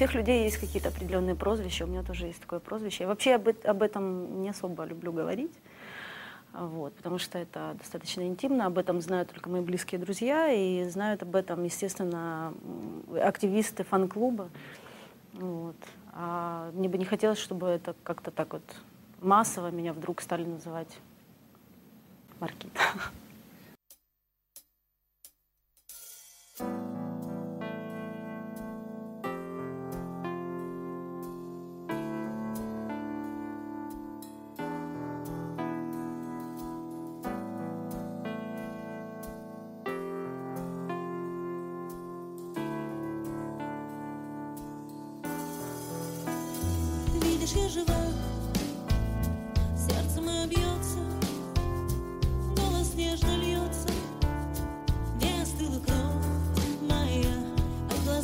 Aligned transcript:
всех 0.00 0.14
людей 0.14 0.44
есть 0.44 0.56
какие-то 0.56 0.88
определенные 0.88 1.34
прозвища, 1.34 1.84
у 1.84 1.86
меня 1.86 2.02
тоже 2.02 2.28
есть 2.28 2.40
такое 2.40 2.58
прозвище. 2.58 3.04
Я 3.04 3.08
вообще 3.08 3.34
об, 3.34 3.48
об 3.64 3.82
этом 3.82 4.40
не 4.40 4.48
особо 4.48 4.84
люблю 4.84 5.12
говорить, 5.12 5.52
вот, 6.54 6.94
потому 6.94 7.18
что 7.18 7.36
это 7.36 7.76
достаточно 7.76 8.26
интимно, 8.26 8.64
об 8.64 8.78
этом 8.78 9.02
знают 9.02 9.28
только 9.28 9.50
мои 9.50 9.60
близкие 9.60 10.00
друзья, 10.00 10.50
и 10.50 10.88
знают 10.88 11.22
об 11.22 11.36
этом, 11.36 11.62
естественно, 11.64 12.54
активисты 13.22 13.84
фан-клуба. 13.84 14.48
Вот. 15.34 15.76
А 16.14 16.70
мне 16.72 16.88
бы 16.88 16.96
не 16.96 17.04
хотелось, 17.04 17.38
чтобы 17.38 17.66
это 17.66 17.94
как-то 18.02 18.30
так 18.30 18.54
вот 18.54 18.62
массово 19.20 19.70
меня 19.70 19.92
вдруг 19.92 20.22
стали 20.22 20.46
называть 20.46 20.96
Маркита. 22.38 22.80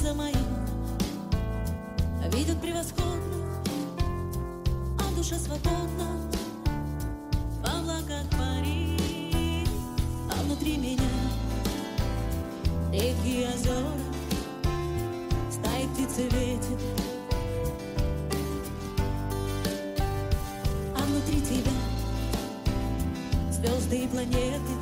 а 0.09 0.15
глаза 0.15 0.15
мои 0.15 0.35
видят 2.33 2.61
превосходно, 2.61 3.37
а 4.99 5.17
душа 5.17 5.37
свободна, 5.37 6.31
в 7.61 7.65
облаках 7.65 8.29
парит, 8.39 9.69
а 10.31 10.43
внутри 10.45 10.77
меня 10.77 11.11
реки 12.93 13.43
и 13.43 13.47
озера, 13.47 13.93
стаи 15.51 15.87
птицы 15.95 16.23
ветер. 16.23 16.79
а 20.95 21.03
внутри 21.07 21.41
тебя 21.41 21.73
звезды 23.51 24.05
и 24.05 24.07
планеты, 24.07 24.76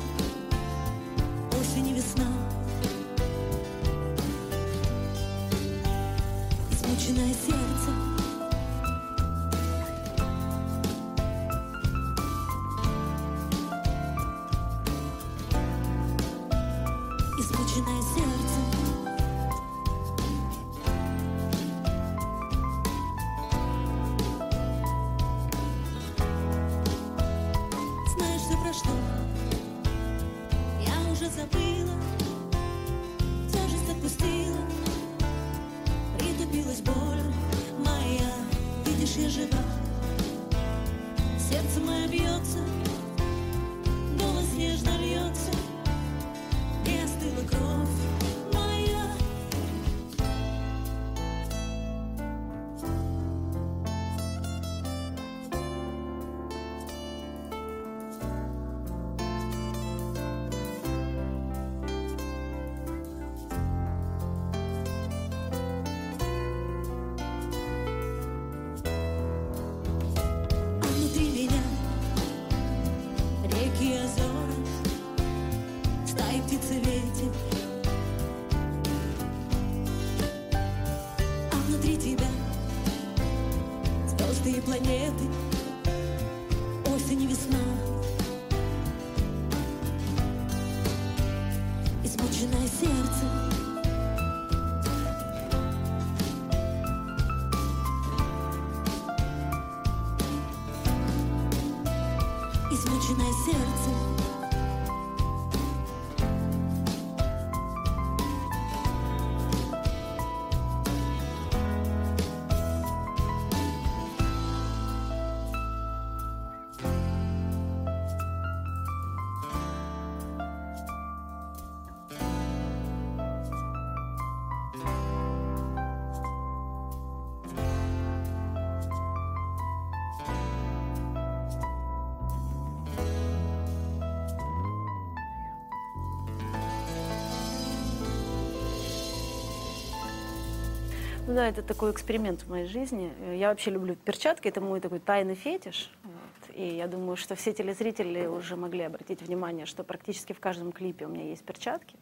да, 141.35 141.49
это 141.49 141.61
такой 141.61 141.91
эксперимент 141.91 142.43
в 142.43 142.49
моей 142.49 142.65
жизни. 142.65 143.11
Э, 143.19 143.35
Я 143.37 143.49
вообще 143.49 143.69
люблю 143.69 143.95
перчатки, 143.95 144.47
это 144.47 144.61
мой 144.61 144.79
такой 144.79 144.99
тайный 144.99 145.35
фетиш. 145.35 145.91
Вот. 146.03 146.55
И 146.55 146.65
я 146.65 146.87
думаю, 146.87 147.17
что 147.17 147.35
все 147.35 147.51
телезрители 147.51 148.25
уже 148.25 148.55
могли 148.55 148.83
обратить 148.83 149.21
внимание, 149.21 149.65
что 149.65 149.83
практически 149.83 150.31
в 150.31 150.39
каждом 150.39 150.71
клипе 150.71 151.05
у 151.05 151.09
меня 151.09 151.25
есть 151.25 151.43
перчатки. 151.43 151.95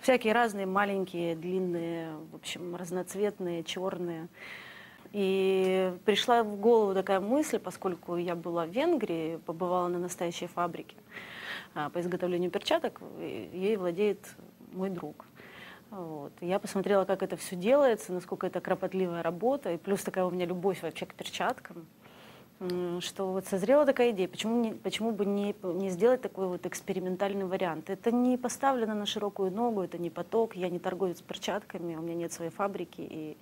Всякие 0.00 0.32
разные, 0.32 0.66
маленькие, 0.66 1.34
длинные, 1.34 2.14
в 2.30 2.36
общем, 2.36 2.76
разноцветные, 2.76 3.64
черные. 3.64 4.28
И 5.12 5.92
пришла 6.04 6.44
в 6.44 6.56
голову 6.56 6.94
такая 6.94 7.18
мысль, 7.18 7.58
поскольку 7.58 8.16
я 8.16 8.36
была 8.36 8.66
в 8.66 8.70
Венгрии, 8.70 9.38
побывала 9.44 9.88
на 9.88 9.98
настоящей 9.98 10.46
фабрике 10.46 10.96
а, 11.74 11.90
по 11.90 12.00
изготовлению 12.00 12.52
перчаток, 12.52 13.00
ей 13.18 13.76
владеет 13.76 14.36
мой 14.72 14.90
друг. 14.90 15.26
Вот. 15.90 16.32
Я 16.40 16.58
посмотрела, 16.58 17.04
как 17.04 17.22
это 17.22 17.36
все 17.36 17.56
делается, 17.56 18.12
насколько 18.12 18.46
это 18.46 18.60
кропотливая 18.60 19.22
работа, 19.22 19.72
и 19.72 19.76
плюс 19.76 20.02
такая 20.02 20.24
у 20.24 20.30
меня 20.30 20.46
любовь 20.46 20.82
вообще 20.82 21.04
к 21.04 21.14
перчаткам, 21.14 21.86
что 23.00 23.32
вот 23.32 23.46
созрела 23.46 23.86
такая 23.86 24.10
идея, 24.10 24.28
почему, 24.28 24.60
не, 24.62 24.72
почему 24.72 25.12
бы 25.12 25.24
не, 25.24 25.54
не 25.62 25.88
сделать 25.88 26.20
такой 26.20 26.46
вот 26.46 26.66
экспериментальный 26.66 27.46
вариант. 27.46 27.88
Это 27.88 28.12
не 28.12 28.36
поставлено 28.36 28.94
на 28.94 29.06
широкую 29.06 29.50
ногу, 29.50 29.82
это 29.82 29.98
не 29.98 30.10
поток, 30.10 30.54
я 30.54 30.68
не 30.68 30.78
торговец 30.78 31.22
перчатками, 31.22 31.96
у 31.96 32.02
меня 32.02 32.14
нет 32.14 32.32
своей 32.32 32.50
фабрики, 32.50 33.00
и, 33.00 33.36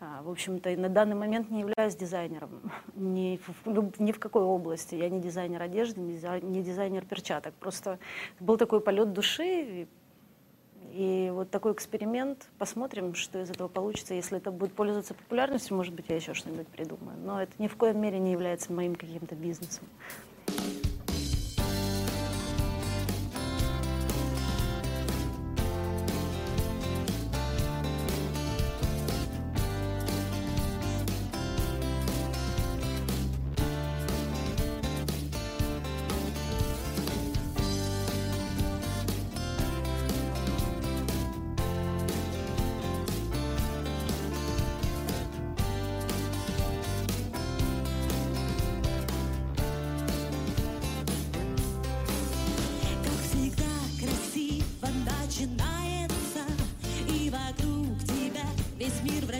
а, 0.00 0.22
в 0.22 0.30
общем-то, 0.30 0.70
на 0.76 0.88
данный 0.88 1.14
момент 1.14 1.50
не 1.50 1.60
являюсь 1.60 1.94
дизайнером 1.94 2.72
ни 2.96 3.38
в, 3.64 4.00
ни 4.00 4.12
в 4.12 4.18
какой 4.18 4.42
области. 4.42 4.94
Я 4.94 5.10
не 5.10 5.20
дизайнер 5.20 5.60
одежды, 5.62 6.00
не 6.00 6.62
дизайнер 6.62 7.04
перчаток. 7.04 7.54
Просто 7.54 7.98
был 8.40 8.56
такой 8.56 8.80
полет 8.80 9.12
души, 9.12 9.86
и 10.92 11.30
вот 11.32 11.50
такой 11.50 11.72
эксперимент, 11.72 12.48
посмотрим, 12.58 13.14
что 13.14 13.42
из 13.42 13.50
этого 13.50 13.68
получится. 13.68 14.14
Если 14.14 14.38
это 14.38 14.50
будет 14.50 14.74
пользоваться 14.74 15.14
популярностью, 15.14 15.76
может 15.76 15.94
быть, 15.94 16.06
я 16.08 16.16
еще 16.16 16.34
что-нибудь 16.34 16.68
придумаю. 16.68 17.18
Но 17.18 17.42
это 17.42 17.52
ни 17.58 17.68
в 17.68 17.76
коем 17.76 18.00
мере 18.00 18.18
не 18.18 18.32
является 18.32 18.72
моим 18.72 18.94
каким-то 18.94 19.34
бизнесом. 19.34 19.84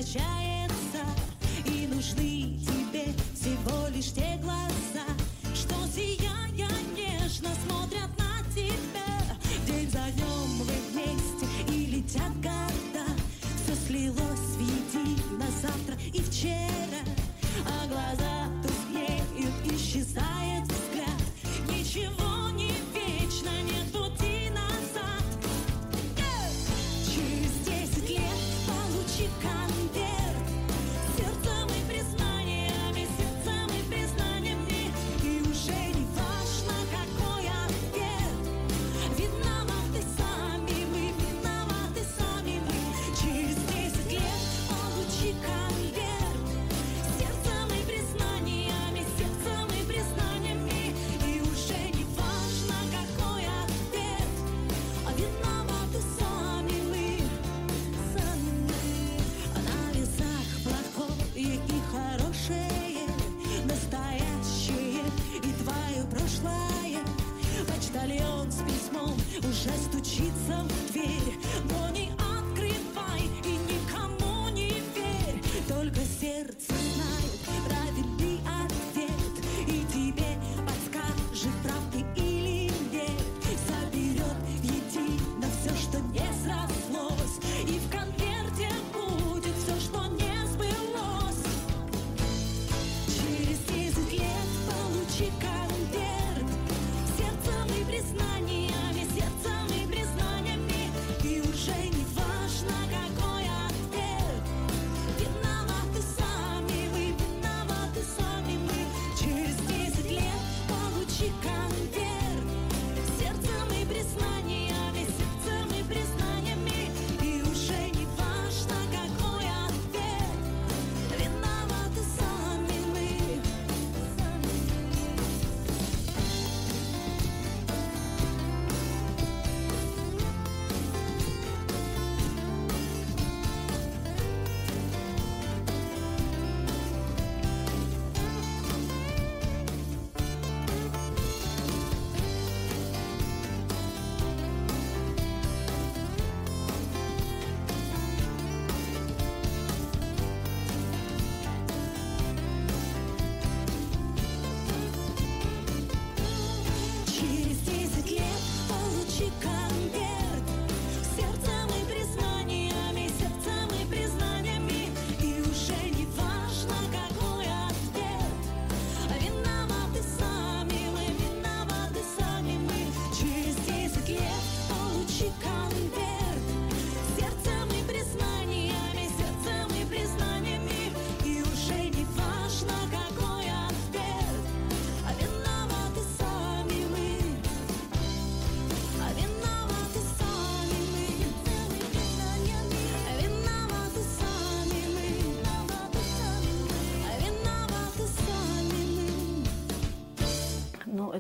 качает. 0.05 0.54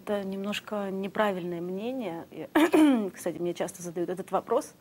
Это 0.05 0.23
немножко 0.23 0.91
неправильное 0.91 1.61
мнение. 1.61 2.27
Кстати, 3.15 3.39
мне 3.39 3.55
часто 3.55 3.83
задают 3.83 4.11
этот 4.11 4.31
вопрос. 4.31 4.75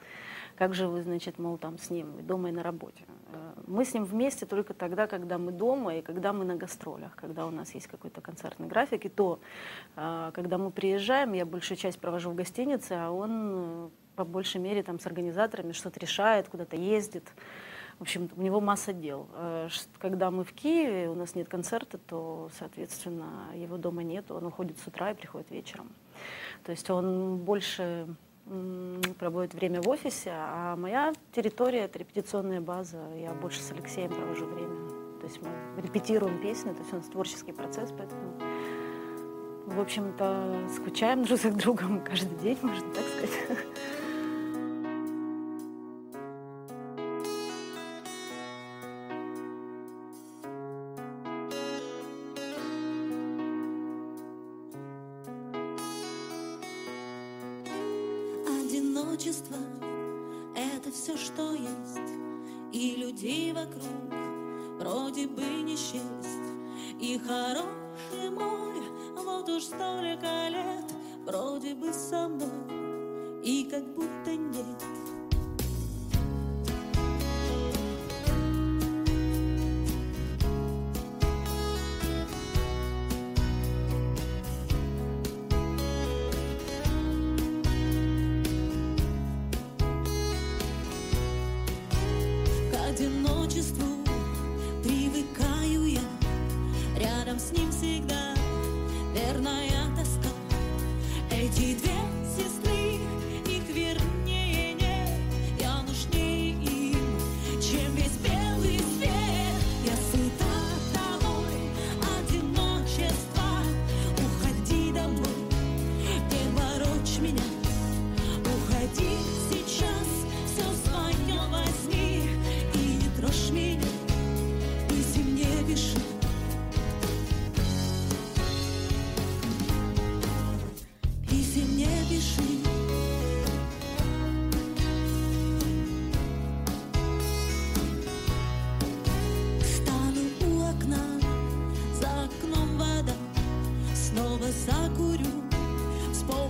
Как 0.56 0.74
же 0.76 0.88
вы, 0.88 1.02
значит, 1.02 1.40
мол, 1.40 1.58
там 1.58 1.78
с 1.78 1.90
ним 1.90 2.28
дома, 2.28 2.50
и 2.50 2.52
на 2.52 2.62
работе? 2.62 3.06
Э, 3.32 3.54
Мы 3.66 3.86
с 3.86 3.94
ним 3.94 4.04
вместе 4.04 4.46
только 4.46 4.74
тогда, 4.74 5.08
когда 5.08 5.38
мы 5.38 5.52
дома 5.52 5.96
и 5.96 6.02
когда 6.02 6.34
мы 6.34 6.46
на 6.46 6.56
гастролях, 6.56 7.16
когда 7.16 7.48
у 7.48 7.52
нас 7.52 7.74
есть 7.74 7.88
какой-то 7.88 8.22
концертный 8.22 8.68
график. 8.68 9.06
И 9.06 9.10
то, 9.10 9.40
э, 9.96 10.32
когда 10.34 10.58
мы 10.58 10.70
приезжаем, 10.70 11.34
я 11.34 11.46
большую 11.46 11.78
часть 11.78 12.00
провожу 12.00 12.30
в 12.30 12.36
гостинице, 12.36 12.92
а 12.92 13.12
он 13.12 13.32
э, 13.32 13.90
по 14.16 14.26
большей 14.26 14.62
мере 14.62 14.84
там 14.84 15.00
с 15.00 15.08
организаторами 15.08 15.72
что-то 15.72 16.00
решает, 16.00 16.50
куда-то 16.50 16.76
ездит. 16.76 17.32
В 18.00 18.02
общем, 18.02 18.30
у 18.36 18.42
него 18.42 18.60
масса 18.60 18.94
дел. 18.94 19.28
Э, 19.36 19.70
Когда 20.00 20.32
мы 20.32 20.44
в 20.44 20.54
Киеве, 20.54 21.10
у 21.10 21.16
нас 21.16 21.36
нет 21.36 21.48
концерта, 21.48 21.98
то, 21.98 22.50
соответственно, 22.58 23.48
его 23.56 23.78
дома 23.78 24.04
нет. 24.04 24.30
Он 24.32 24.46
уходит 24.46 24.78
с 24.80 24.88
утра 24.88 25.12
и 25.12 25.14
приходит 25.14 25.52
вечером. 25.52 25.92
То 26.64 26.72
есть 26.72 26.90
он 26.90 27.38
больше 27.38 28.08
проводит 29.20 29.54
время 29.54 29.82
в 29.82 29.88
офисе, 29.88 30.32
а 30.34 30.76
моя 30.76 31.14
территория— 31.32 31.80
это 31.86 32.00
репетиционная 32.00 32.60
база. 32.60 32.98
Я 33.16 33.34
больше 33.34 33.62
с 33.62 33.72
Алексеем 33.72 34.12
провожу 34.12 34.46
время. 34.46 34.90
То 35.22 35.28
есть 35.28 35.40
мы 35.42 35.82
репетируем 35.82 36.42
песни, 36.42 36.72
то 36.74 36.80
есть 36.80 36.92
у 36.92 36.98
нас 36.98 37.06
творческий 37.06 37.54
процесс, 37.54 37.94
поэтому, 37.98 38.34
в 39.68 39.80
общем-то, 39.80 40.68
скучаем 40.76 41.24
друг 41.26 41.40
за 41.40 41.52
другом 41.52 42.04
каждый 42.04 42.38
день, 42.40 42.58
можно 42.62 42.94
так 42.94 43.06
сказать. 43.06 43.60
Одиночество— 59.14 59.58
это 60.56 60.92
все, 60.92 61.16
что 61.18 61.54
есть. 61.54 62.00
И 62.72 62.96
людей 62.96 63.54
вокруг 63.54 64.12
вроде 64.80 65.28
бы 65.28 65.44
не 65.44 65.76
счесть. 65.76 66.02
И 67.00 67.20
хороший 67.20 68.32
мой, 68.32 68.82
вот 69.16 69.48
уж 69.50 69.66
столько 69.66 70.48
лет 70.50 70.92
Вроде 71.28 71.76
бы 71.76 71.94
со 71.94 72.28
мной, 72.28 73.42
и 73.44 73.66
как 73.70 73.86
будто 73.94 74.36
нет 74.36 74.84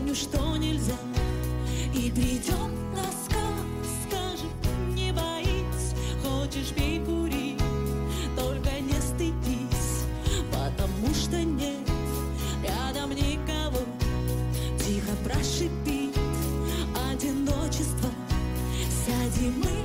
Вспомню, 0.04 0.16
что 0.16 0.58
нельзя. 0.58 0.98
И 1.94 2.12
придет 2.12 2.72
тоска 2.94 3.40
Скажет, 4.06 4.52
не 4.94 5.14
боись. 5.14 5.94
Хочешь 6.22 6.74
пей, 6.76 7.00
кури 7.06 7.58
Только 8.36 8.82
не 8.82 9.00
стыдись. 9.00 10.04
Потому 10.52 11.14
что 11.14 11.38
нет 11.38 11.90
Рядом 12.64 13.12
никого. 13.12 13.80
Тихо 14.78 15.16
прошипит 15.24 16.18
Одиночество. 17.10 18.10
Сядем 19.06 19.60
мы 19.60 19.83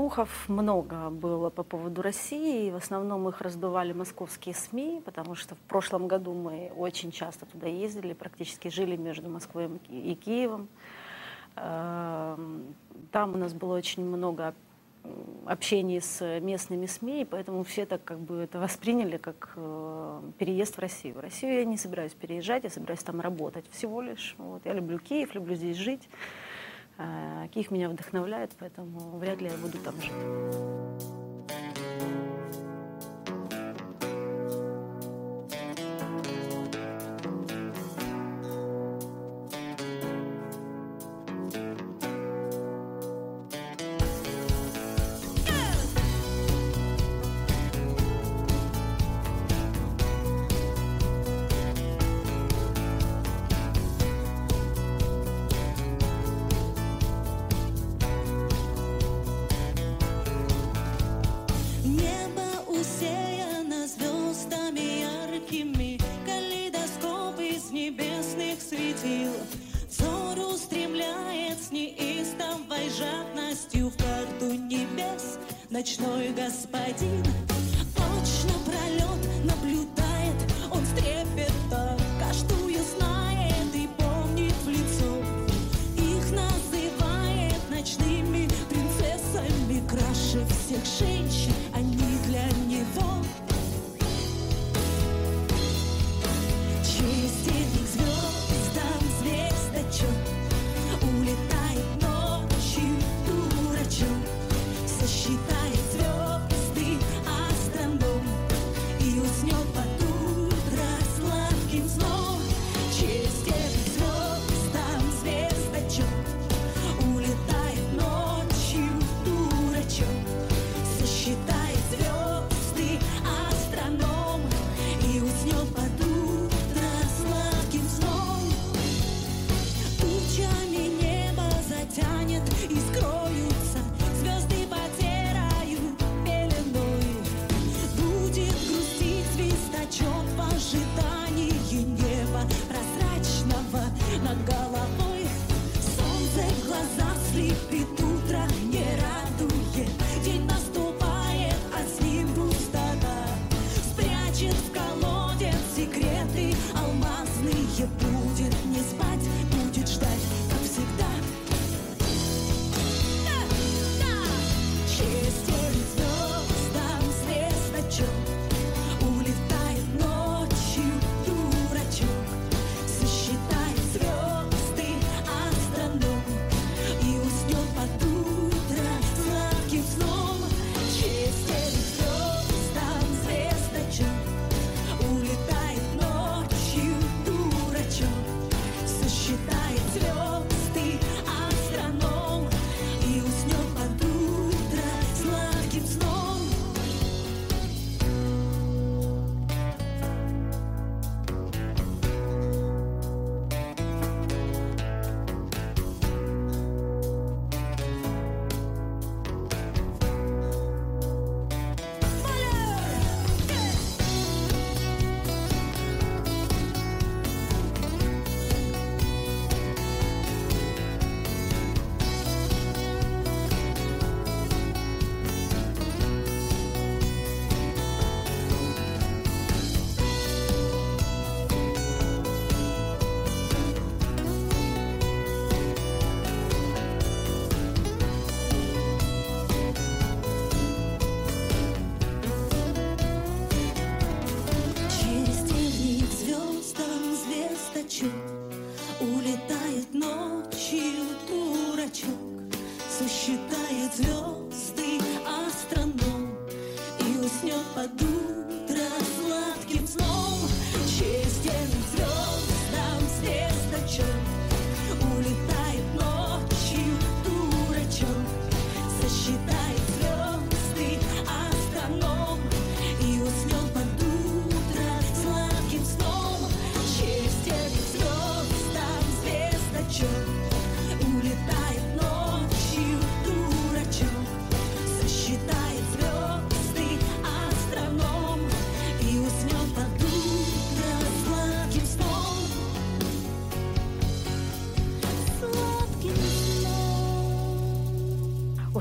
Слухов 0.00 0.48
много 0.48 1.10
было 1.10 1.50
по 1.50 1.62
поводу 1.62 2.00
России, 2.00 2.70
в 2.70 2.76
основном 2.76 3.28
их 3.28 3.42
раздували 3.42 3.92
московские 3.92 4.54
СМИ, 4.54 5.02
потому 5.04 5.34
что 5.34 5.54
в 5.54 5.58
прошлом 5.58 6.08
году 6.08 6.32
мы 6.32 6.72
очень 6.74 7.10
часто 7.12 7.44
туда 7.44 7.66
ездили, 7.66 8.14
практически 8.14 8.68
жили 8.68 8.96
между 8.96 9.28
Москвой 9.28 9.66
и 9.66 9.78
Ки- 9.78 9.92
и 9.92 10.14
Киевом. 10.14 10.68
Эм, 11.56 12.74
Там 13.12 13.34
у 13.34 13.36
нас 13.36 13.52
было 13.52 13.76
очень 13.76 14.02
много 14.02 14.54
м, 15.04 15.12
общений 15.44 16.00
с 16.00 16.40
местными 16.40 16.86
СМИ, 16.86 17.20
и 17.20 17.24
поэтому 17.26 17.62
все 17.62 17.84
так 17.84 18.02
как 18.02 18.20
бы 18.20 18.36
это 18.36 18.58
восприняли 18.58 19.18
как 19.18 19.52
э, 19.56 20.22
переезд 20.38 20.76
в 20.76 20.80
Россию. 20.80 21.16
В 21.16 21.20
Россию 21.20 21.58
я 21.58 21.64
не 21.66 21.76
собираюсь 21.76 22.14
переезжать, 22.14 22.64
я 22.64 22.70
собираюсь 22.70 23.02
там 23.02 23.20
работать 23.20 23.66
всего 23.70 24.00
лишь. 24.00 24.34
Вот. 24.38 24.64
Я 24.64 24.72
люблю 24.72 24.98
Киев, 24.98 25.34
люблю 25.34 25.54
здесь 25.54 25.76
жить. 25.76 26.08
Э, 27.00 27.48
Киев 27.48 27.70
меня 27.70 27.88
вдохновляет, 27.88 28.52
поэтому 28.58 29.18
вряд 29.18 29.40
ли 29.40 29.48
я 29.48 29.56
буду 29.56 29.78
там 29.78 29.94
жить. 30.02 30.12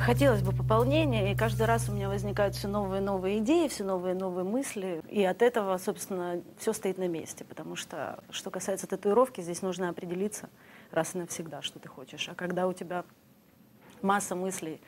Хотелось 0.09 0.41
бы 0.41 0.53
пополнения, 0.53 1.31
и 1.31 1.35
каждый 1.35 1.67
раз 1.67 1.87
у 1.87 1.91
меня 1.91 2.09
возникают 2.09 2.55
все 2.55 2.67
новые 2.67 2.99
и 2.99 3.05
новые 3.05 3.37
идеи, 3.37 3.67
все 3.67 3.83
новые 3.83 4.15
и 4.15 4.17
новые 4.17 4.43
мысли, 4.43 5.03
и 5.07 5.23
от 5.23 5.43
этого, 5.43 5.77
собственно, 5.77 6.41
все 6.57 6.73
стоит 6.73 6.97
на 6.97 7.07
месте, 7.07 7.45
потому 7.45 7.75
что, 7.75 8.17
что 8.31 8.49
касается 8.49 8.87
татуировки, 8.87 9.41
здесь 9.41 9.61
нужно 9.61 9.87
определиться 9.87 10.49
раз 10.89 11.13
и 11.13 11.19
навсегда, 11.19 11.61
что 11.61 11.77
ты 11.77 11.89
хочешь. 11.89 12.27
А 12.27 12.33
когда 12.33 12.67
у 12.67 12.73
тебя 12.73 13.03
масса 14.01 14.35
мыслей, 14.35 14.81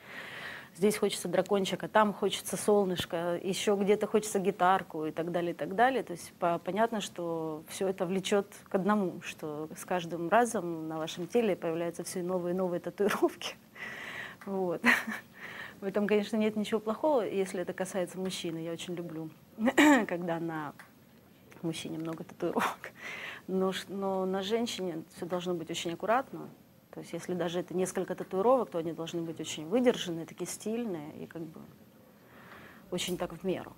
здесь 0.74 0.96
хочется 0.96 1.28
дракончика, 1.28 1.86
там 1.86 2.12
хочется 2.12 2.56
солнышко, 2.56 3.38
еще 3.40 3.76
где-то 3.80 4.08
хочется 4.08 4.40
гитарку 4.40 5.06
и 5.06 5.12
так 5.12 5.30
далее, 5.30 5.52
и 5.52 5.54
так 5.54 5.76
далее. 5.76 6.02
То 6.02 6.14
есть 6.14 6.32
по, 6.40 6.58
понятно, 6.58 7.00
что 7.00 7.62
все 7.68 7.86
это 7.86 8.06
влечет 8.06 8.48
к 8.68 8.74
одному, 8.74 9.20
что 9.22 9.68
с 9.76 9.84
каждым 9.84 10.28
разом 10.30 10.88
на 10.88 10.98
вашем 10.98 11.28
теле 11.28 11.54
появляются 11.54 12.02
все 12.02 12.24
новые 12.24 12.54
и 12.54 12.56
новые 12.56 12.80
татуировки. 12.80 13.54
Вот. 14.46 14.82
В 15.80 15.84
этом, 15.84 16.06
конечно, 16.06 16.36
нет 16.36 16.56
ничего 16.56 16.80
плохого, 16.80 17.22
если 17.22 17.60
это 17.60 17.72
касается 17.72 18.18
мужчины. 18.18 18.58
Я 18.58 18.72
очень 18.72 18.94
люблю, 18.94 19.30
когда 20.08 20.38
на 20.38 20.74
мужчине 21.62 21.98
много 21.98 22.24
татуировок. 22.24 22.92
Но, 23.48 23.72
но 23.88 24.24
на 24.24 24.42
женщине 24.42 25.02
все 25.16 25.26
должно 25.26 25.54
быть 25.54 25.70
очень 25.70 25.92
аккуратно. 25.92 26.48
То 26.92 27.00
есть 27.00 27.12
если 27.12 27.34
даже 27.34 27.60
это 27.60 27.74
несколько 27.74 28.14
татуировок, 28.14 28.70
то 28.70 28.78
они 28.78 28.92
должны 28.92 29.22
быть 29.22 29.40
очень 29.40 29.66
выдержанные, 29.66 30.26
такие 30.26 30.46
стильные 30.46 31.16
и 31.16 31.26
как 31.26 31.42
бы 31.42 31.60
очень 32.90 33.16
так 33.16 33.32
в 33.32 33.44
меру. 33.44 33.72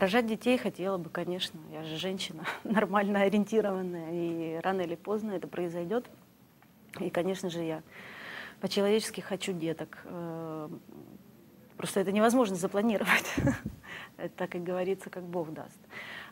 Рожать 0.00 0.26
детей 0.26 0.56
хотела 0.56 0.96
бы, 0.96 1.10
конечно. 1.10 1.60
Я 1.70 1.82
же 1.82 1.96
женщина 1.96 2.46
нормально 2.64 3.20
ориентированная, 3.20 4.12
и 4.12 4.58
рано 4.62 4.80
или 4.80 4.94
поздно 4.94 5.32
это 5.32 5.46
произойдет. 5.46 6.06
И, 6.98 7.10
конечно 7.10 7.50
же, 7.50 7.62
я 7.62 7.82
по-человечески 8.62 9.20
хочу 9.20 9.52
деток. 9.52 10.00
Э, 10.06 10.70
просто 11.76 12.00
это 12.00 12.12
невозможно 12.12 12.56
запланировать. 12.56 13.34
Это, 14.16 14.46
как 14.46 14.62
говорится, 14.62 15.10
как 15.10 15.22
Бог 15.24 15.52
даст. 15.52 15.78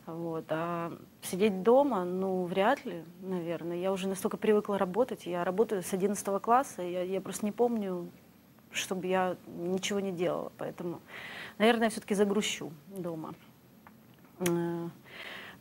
Вот. 0.07 0.44
А 0.48 0.92
сидеть 1.20 1.62
дома, 1.62 2.04
ну, 2.04 2.44
вряд 2.44 2.85
ли, 2.87 3.04
наверное. 3.20 3.76
Я 3.76 3.92
уже 3.92 4.09
настолько 4.09 4.38
привыкла 4.38 4.78
работать. 4.78 5.26
Я 5.26 5.44
работаю 5.44 5.83
с 5.83 5.92
11 5.92 6.40
класса, 6.40 6.83
я, 6.83 7.02
я 7.02 7.20
просто 7.20 7.44
не 7.44 7.52
помню, 7.52 8.09
чтобы 8.70 9.07
я 9.07 9.37
ничего 9.46 10.00
не 10.00 10.12
делала. 10.12 10.52
Поэтому, 10.57 11.00
наверное, 11.59 11.90
все-таки 11.90 12.14
загрущу 12.14 12.72
дома. 12.88 13.35
Э, 14.40 14.88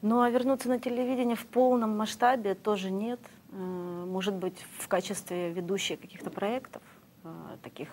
ну, 0.01 0.21
а 0.21 0.29
вернуться 0.29 0.69
на 0.69 0.79
телевидение 0.79 1.35
в 1.35 1.45
полном 1.45 1.97
масштабе 1.97 2.55
тоже 2.55 2.91
нет. 2.91 3.19
Э, 3.51 3.55
может 3.55 4.35
быть, 4.35 4.65
в 4.79 4.87
качестве 4.87 5.51
ведущей 5.51 5.95
каких-то 5.95 6.29
проектов, 6.29 6.83
э, 7.23 7.29
таких 7.63 7.89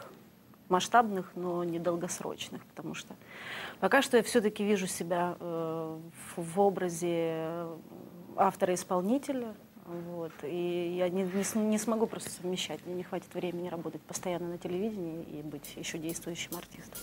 масштабных, 0.68 1.32
но 1.34 1.62
недолгосрочных, 1.62 2.64
потому 2.64 2.94
что 2.94 3.14
пока 3.80 4.02
что 4.02 4.16
я 4.16 4.22
все-таки 4.22 4.64
вижу 4.64 4.86
себя 4.86 5.36
в 5.38 6.58
образе 6.60 7.66
автора-исполнителя, 8.36 9.54
вот, 9.84 10.32
и 10.42 10.94
я 10.96 11.10
не, 11.10 11.24
не, 11.24 11.60
не 11.60 11.78
смогу 11.78 12.06
просто 12.06 12.30
совмещать, 12.30 12.84
мне 12.86 12.94
не 12.94 13.02
хватит 13.02 13.32
времени 13.34 13.68
работать 13.68 14.00
постоянно 14.00 14.48
на 14.48 14.58
телевидении 14.58 15.22
и 15.24 15.42
быть 15.42 15.76
еще 15.76 15.98
действующим 15.98 16.56
артистом. 16.56 16.98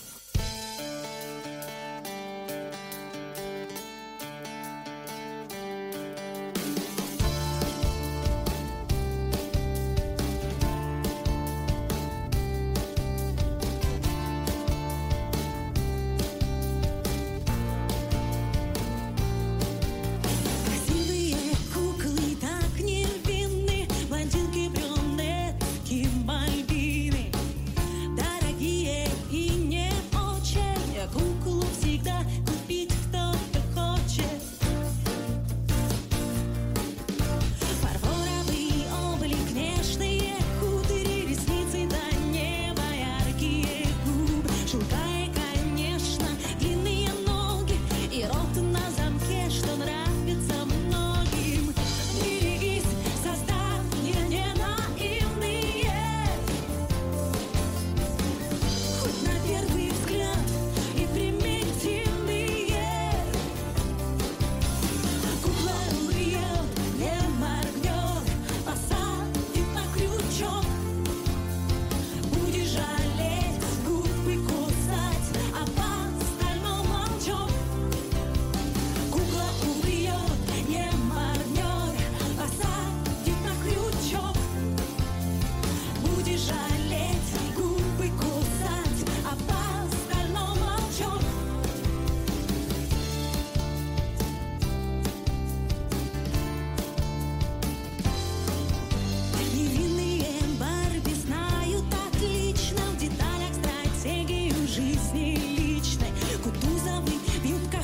жизни 104.72 105.36
личной. 105.58 106.08
Кутузовый 106.42 107.20
в 107.42 107.46
юбках 107.46 107.84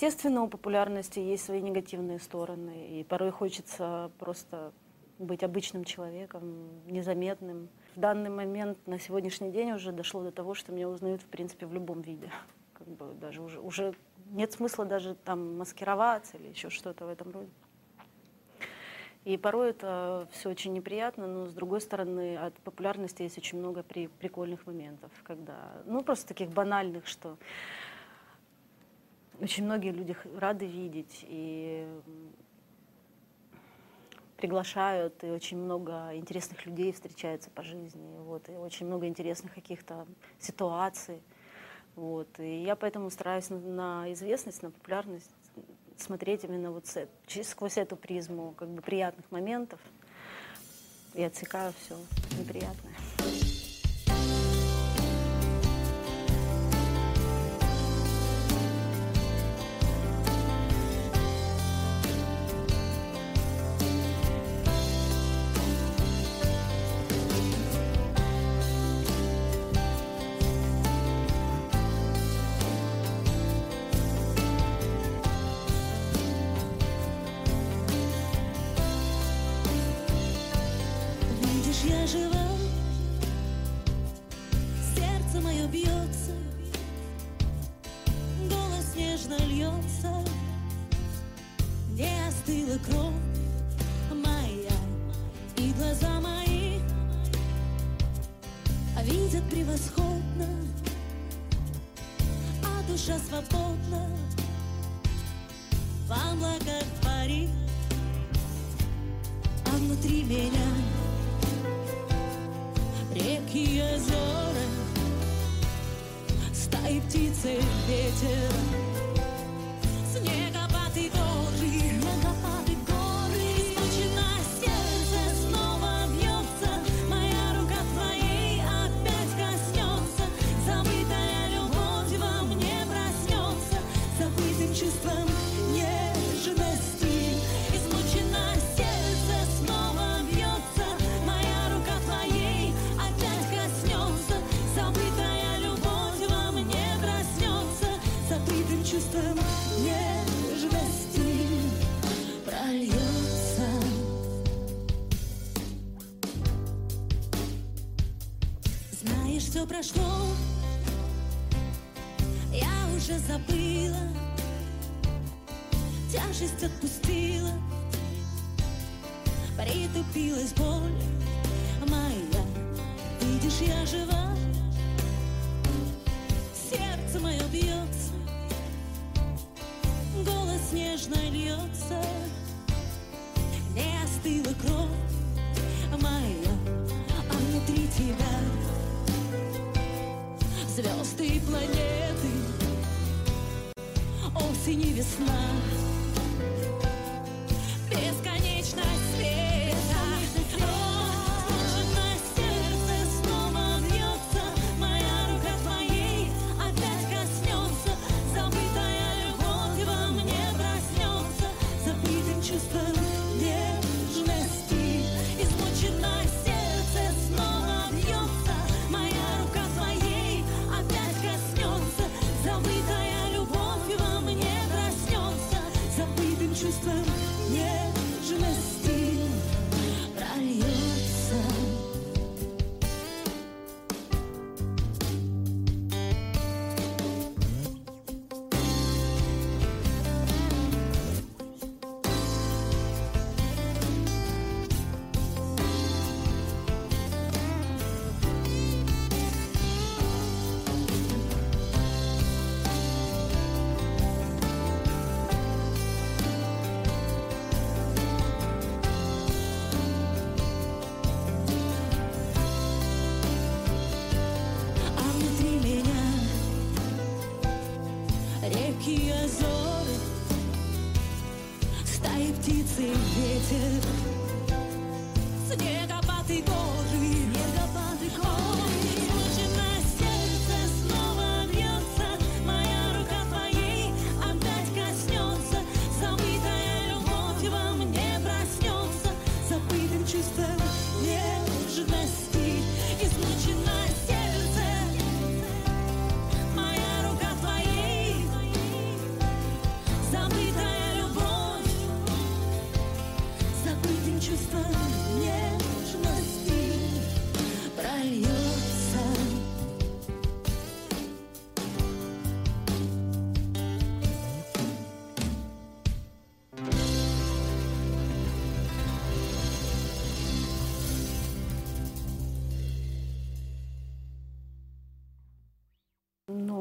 Естественно, 0.00 0.42
у 0.42 0.48
популярности 0.48 1.18
есть 1.18 1.44
свои 1.44 1.60
негативные 1.60 2.18
стороны, 2.20 2.88
и 2.88 3.04
порой 3.04 3.30
хочется 3.30 4.10
просто 4.18 4.72
быть 5.18 5.42
обычным 5.42 5.84
человеком, 5.84 6.70
незаметным, 6.86 7.68
в 7.94 8.00
данный 8.00 8.30
момент, 8.30 8.78
на 8.86 8.98
сегодняшний 8.98 9.50
день 9.50 9.72
уже 9.72 9.92
дошло 9.92 10.22
до 10.22 10.32
того, 10.32 10.54
что 10.54 10.72
меня 10.72 10.88
узнают, 10.88 11.20
в 11.20 11.26
принципе, 11.26 11.66
в 11.66 11.74
любом 11.74 12.00
виде. 12.00 12.30
Как 12.72 12.88
бы 12.88 13.12
даже 13.20 13.42
уже, 13.42 13.60
уже 13.60 13.92
нет 14.30 14.50
смысла 14.54 14.86
даже 14.86 15.16
там 15.16 15.58
маскироваться 15.58 16.38
или 16.38 16.48
еще 16.48 16.70
что-то 16.70 17.04
в 17.04 17.10
этом 17.10 17.30
роде. 17.32 17.50
И 19.26 19.36
порой 19.36 19.68
это 19.68 20.26
все 20.32 20.48
очень 20.48 20.72
неприятно, 20.72 21.26
но 21.26 21.46
с 21.46 21.52
другой 21.52 21.82
стороны, 21.82 22.38
от 22.38 22.54
популярности 22.60 23.20
есть 23.22 23.36
очень 23.36 23.58
много 23.58 23.82
при, 23.82 24.06
прикольных 24.06 24.66
моментов, 24.66 25.12
когда, 25.24 25.82
ну, 25.84 26.02
просто 26.02 26.28
таких 26.28 26.48
банальных, 26.48 27.06
что 27.06 27.36
очень 29.40 29.64
многие 29.64 29.90
люди 29.90 30.16
рады 30.36 30.66
видеть 30.66 31.24
и 31.28 31.86
приглашают, 34.36 35.22
и 35.22 35.30
очень 35.30 35.58
много 35.58 36.10
интересных 36.14 36.64
людей 36.64 36.92
встречается 36.92 37.50
по 37.50 37.62
жизни, 37.62 38.18
вот, 38.20 38.48
и 38.48 38.52
очень 38.52 38.86
много 38.86 39.06
интересных 39.06 39.54
каких-то 39.54 40.06
ситуаций. 40.38 41.20
Вот, 41.96 42.28
и 42.38 42.62
я 42.62 42.76
поэтому 42.76 43.10
стараюсь 43.10 43.50
на, 43.50 43.58
на 43.58 44.12
известность, 44.12 44.62
на 44.62 44.70
популярность 44.70 45.30
смотреть 45.98 46.44
именно 46.44 46.70
вот 46.70 46.86
с, 46.86 47.06
сквозь 47.44 47.76
эту 47.76 47.96
призму 47.96 48.54
как 48.56 48.68
бы 48.68 48.80
приятных 48.80 49.30
моментов 49.30 49.80
и 51.14 51.22
отсекаю 51.22 51.74
все 51.84 51.96
неприятное. 52.38 52.94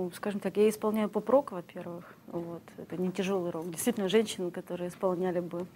Ну, 0.10 0.16
скажем 0.16 0.40
так, 0.40 0.58
я 0.58 0.68
исполняю 0.68 1.08
поп-рок, 1.08 1.52
во-первых. 1.52 2.16
Вот. 2.28 2.64
Это 2.78 2.98
не 2.98 3.12
тяжелый 3.12 3.52
рок. 3.52 3.70
Действительно, 3.70 4.10
женщин, 4.10 4.50
которые 4.50 4.90
исполняли 4.90 5.40
бы 5.40 5.68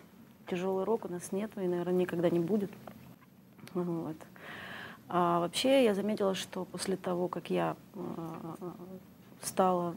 тяжелый 0.47 0.85
рок, 0.85 1.05
у 1.05 1.07
нас 1.07 1.31
нет 1.31 1.51
и, 1.55 1.59
наверное, 1.59 1.93
никогда 1.93 2.31
не 2.31 2.39
будет. 2.39 2.71
Вот. 3.75 4.15
А 5.07 5.39
вообще 5.39 5.83
я 5.83 5.93
заметила, 5.93 6.33
что 6.33 6.65
после 6.65 6.97
того, 6.97 7.27
как 7.27 7.51
я 7.51 7.75
э, 7.93 7.99
стала 9.43 9.95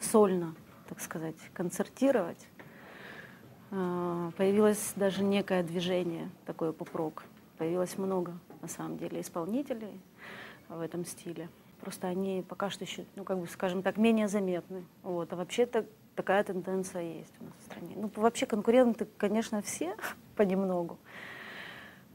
сольно, 0.00 0.56
так 0.88 1.00
сказать, 1.00 1.36
концертировать, 1.52 2.48
э, 3.70 4.30
появилось 4.36 4.92
даже 4.96 5.22
некое 5.22 5.62
движение, 5.62 6.30
такое 6.46 6.72
поп-рок. 6.72 7.22
Появилось 7.58 7.96
много, 7.96 8.36
на 8.60 8.66
самом 8.66 8.98
деле, 8.98 9.20
исполнителей 9.20 10.00
в 10.68 10.80
этом 10.80 11.04
стиле. 11.04 11.48
Просто 11.86 12.08
они 12.08 12.44
пока 12.48 12.68
что 12.68 12.82
еще, 12.82 13.04
ну, 13.14 13.22
как 13.22 13.38
бы, 13.38 13.46
скажем 13.46 13.80
так, 13.80 13.96
менее 13.96 14.26
заметны. 14.26 14.84
Вот. 15.04 15.32
А 15.32 15.36
вообще-то 15.36 15.86
такая 16.16 16.42
тенденция 16.42 17.02
есть 17.02 17.32
у 17.38 17.44
нас 17.44 17.52
в 17.60 17.62
стране. 17.62 17.94
Ну, 17.94 18.10
вообще 18.16 18.44
конкуренты, 18.44 19.06
конечно, 19.16 19.62
все 19.62 19.96
понемногу. 20.36 20.98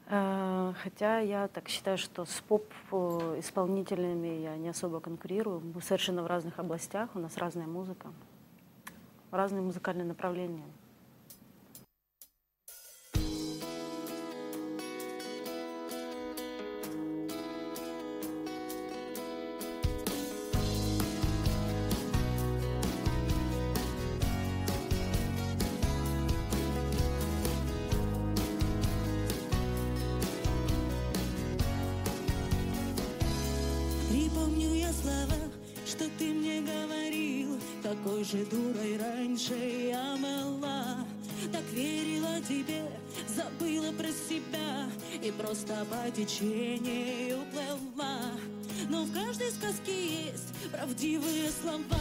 Э, 0.08 0.74
хотя 0.84 1.20
я 1.20 1.48
так 1.48 1.70
считаю, 1.70 1.98
что 1.98 2.26
с 2.26 2.42
поп-исполнителями 2.42 4.42
я 4.42 4.58
не 4.58 4.68
особо 4.68 5.00
конкурирую. 5.00 5.62
Мы 5.74 5.82
совершенно 5.82 6.22
в 6.22 6.28
разных 6.28 6.60
областях, 6.60 7.10
у 7.14 7.20
нас 7.20 7.38
разная 7.38 7.68
музыка, 7.68 8.12
разные 9.32 9.62
музыкальные 9.62 10.06
направления. 10.06 10.66
Какой 38.22 38.40
же 38.40 38.46
дурой 38.46 39.00
раньше 39.00 39.56
я 39.56 40.16
была. 40.16 41.08
Так 41.52 41.64
верила 41.74 42.40
тебе, 42.48 42.84
забыла 43.28 43.92
про 43.94 44.10
себя 44.10 44.88
И 45.24 45.32
просто 45.32 45.88
по 45.90 46.12
течению 46.12 47.40
плыла. 47.52 48.20
Но 48.90 49.06
в 49.06 49.12
каждой 49.12 49.50
сказке 49.50 50.26
есть 50.26 50.54
правдивые 50.72 51.50
слова. 51.50 52.00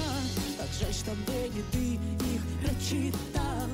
Как 0.59 0.68
жаль, 0.79 0.93
что 0.93 1.12
бы 1.12 1.49
не 1.55 1.62
ты 1.73 1.95
их 2.35 2.43
прочитал 2.61 3.68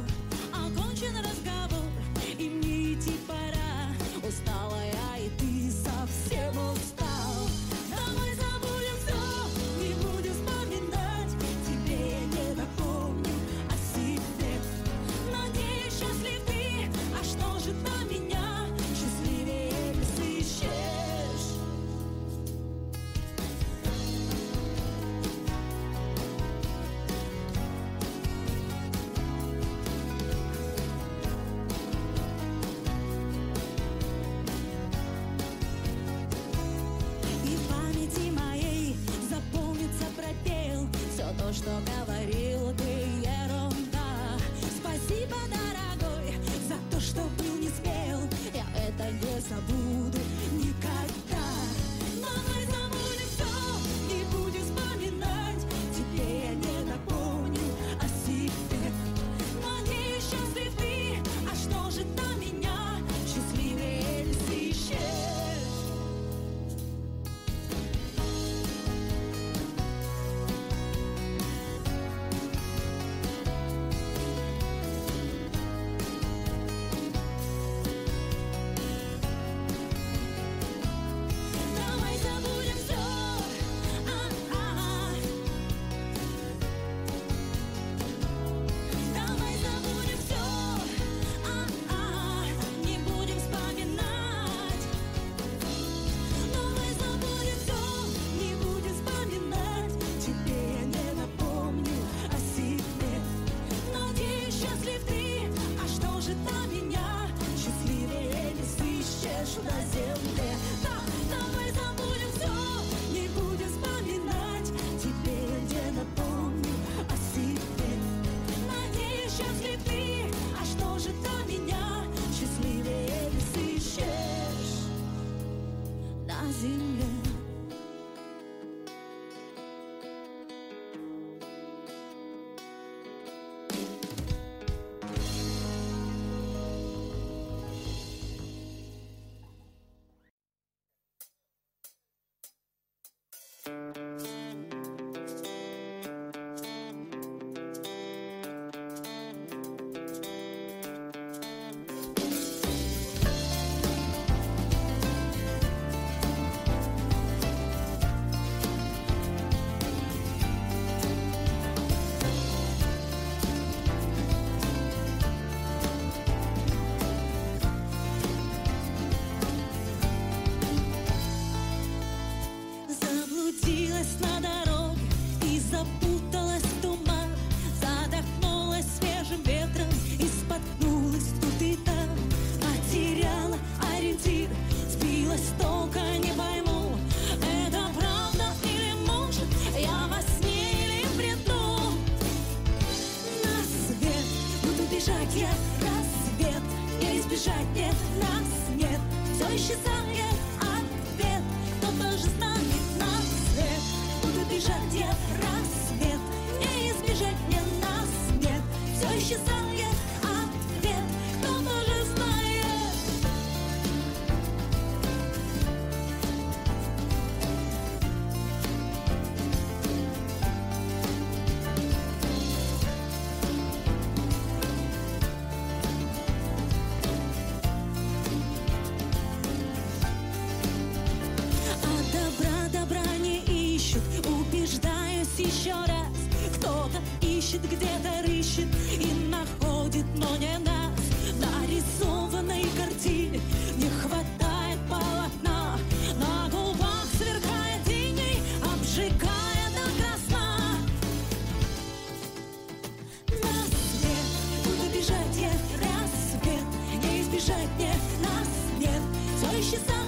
Все 259.67 259.79
исчезает 259.79 260.06